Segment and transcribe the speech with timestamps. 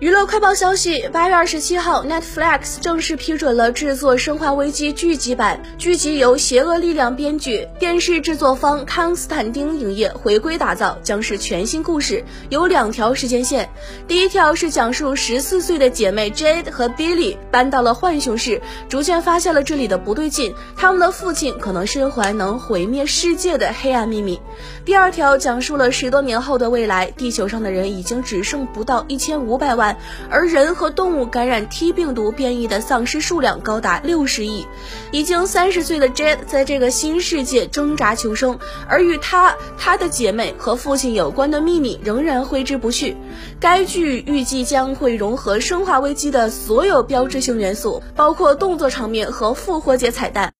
[0.00, 5.60] 娱乐快报消息：八月二十七号，Netflix 正式批准了制作《生化危机》剧集版。
[5.76, 13.68] 剧集由邪恶力量编剧，电视制作方康斯坦丁影业回归打造，将是全新故事，有两条时间线。
[14.06, 24.40] 第一条是讲述十四岁的姐妹 Jade 和 Billy 搬到了浣熊市，逐渐发现了这里的不对劲，他们的父亲可能身怀能毁灭世界的黑暗秘密。
[24.84, 29.87] 第二条讲述了十多年后的未来，地球上的人已经只剩不到一千五百万。
[30.30, 34.66] 而人和动物感染 T 病毒变异的丧尸数量高达六十亿，
[35.10, 43.16] 已经三十岁的 Jade 在这个新世界挣扎求生，而与他、他的姐妹和父亲有关的秘密仍然挥之不去。
[43.60, 50.57] 该剧预计将会融合《生化危机》的所有标志性元素，包括动作场面和复活节彩蛋。